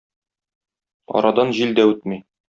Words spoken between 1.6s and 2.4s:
дә үтми.